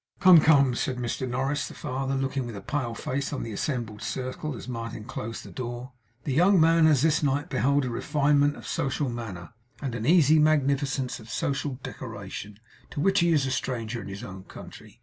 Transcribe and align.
'Come, 0.19 0.39
come,' 0.41 0.73
said 0.73 0.97
Mr 0.97 1.29
Norris 1.29 1.67
the 1.67 1.75
father, 1.75 2.15
looking 2.15 2.47
with 2.47 2.55
a 2.55 2.61
pale 2.61 2.95
face 2.95 3.31
on 3.31 3.43
the 3.43 3.51
assembled 3.51 4.01
circle 4.01 4.55
as 4.55 4.67
Martin 4.67 5.03
closed 5.03 5.43
the 5.45 5.51
door, 5.51 5.91
'the 6.23 6.33
young 6.33 6.59
man 6.59 6.87
has 6.87 7.03
this 7.03 7.21
night 7.21 7.51
beheld 7.51 7.85
a 7.85 7.89
refinement 7.91 8.55
of 8.57 8.65
social 8.65 9.09
manner, 9.09 9.51
and 9.79 9.93
an 9.93 10.07
easy 10.07 10.39
magnificence 10.39 11.19
of 11.19 11.29
social 11.29 11.77
decoration, 11.83 12.57
to 12.89 12.99
which 12.99 13.19
he 13.19 13.31
is 13.31 13.45
a 13.45 13.51
stranger 13.51 14.01
in 14.01 14.07
his 14.07 14.23
own 14.23 14.43
country. 14.45 14.99